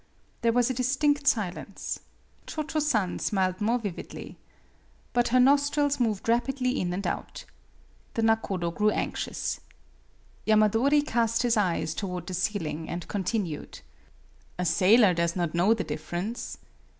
There 0.41 0.51
was 0.51 0.67
a 0.71 0.73
distinct 0.73 1.27
silence. 1.27 1.99
Cho 2.47 2.63
Cho 2.63 2.79
San 2.79 3.19
smiled 3.19 3.61
more 3.61 3.77
vividly. 3.77 4.35
But 5.13 5.27
her 5.27 5.39
nostrils 5.39 5.99
moved 5.99 6.27
rapidly 6.27 6.79
in 6.81 6.91
and 6.91 7.05
out. 7.05 7.45
The 8.15 8.23
nakodo 8.23 8.71
grew 8.71 8.89
anxious. 8.89 9.59
Yamadori 10.47 11.05
cast 11.05 11.43
his 11.43 11.55
eyes 11.55 11.93
toward 11.93 12.25
the 12.25 12.33
ceiling, 12.33 12.89
and 12.89 13.07
continued:" 13.07 13.81
A 14.57 14.65
sailor 14.65 15.13
does 15.13 15.35
not 15.35 15.53
know 15.53 15.75
the 15.75 15.83
difference. 15.83 16.57